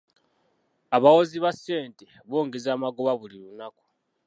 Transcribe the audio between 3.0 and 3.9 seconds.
buli lunaku.